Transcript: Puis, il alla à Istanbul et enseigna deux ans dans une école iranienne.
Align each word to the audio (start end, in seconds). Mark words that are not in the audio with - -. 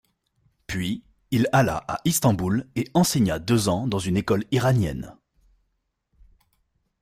Puis, 0.65 1.03
il 1.29 1.47
alla 1.53 1.83
à 1.87 1.99
Istanbul 2.05 2.65
et 2.75 2.89
enseigna 2.95 3.37
deux 3.37 3.69
ans 3.69 3.85
dans 3.85 3.99
une 3.99 4.17
école 4.17 4.45
iranienne. 4.49 5.15